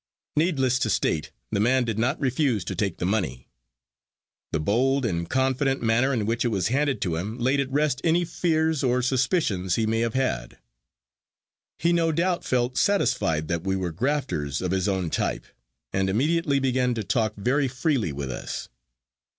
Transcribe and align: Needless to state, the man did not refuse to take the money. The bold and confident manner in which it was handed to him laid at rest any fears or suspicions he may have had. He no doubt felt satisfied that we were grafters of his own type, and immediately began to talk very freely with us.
Needless 0.35 0.79
to 0.79 0.89
state, 0.89 1.29
the 1.51 1.59
man 1.59 1.83
did 1.83 1.99
not 1.99 2.19
refuse 2.19 2.65
to 2.65 2.73
take 2.73 2.97
the 2.97 3.05
money. 3.05 3.51
The 4.51 4.59
bold 4.59 5.05
and 5.05 5.29
confident 5.29 5.83
manner 5.83 6.11
in 6.11 6.25
which 6.25 6.43
it 6.43 6.47
was 6.47 6.69
handed 6.69 7.01
to 7.01 7.17
him 7.17 7.37
laid 7.37 7.59
at 7.59 7.69
rest 7.69 8.01
any 8.03 8.25
fears 8.25 8.81
or 8.83 9.03
suspicions 9.03 9.75
he 9.75 9.85
may 9.85 9.99
have 9.99 10.15
had. 10.15 10.57
He 11.77 11.93
no 11.93 12.11
doubt 12.11 12.43
felt 12.43 12.79
satisfied 12.79 13.47
that 13.49 13.63
we 13.63 13.75
were 13.75 13.91
grafters 13.91 14.59
of 14.59 14.71
his 14.71 14.87
own 14.87 15.11
type, 15.11 15.45
and 15.93 16.09
immediately 16.09 16.57
began 16.57 16.95
to 16.95 17.03
talk 17.03 17.35
very 17.37 17.67
freely 17.67 18.11
with 18.11 18.31
us. 18.31 18.69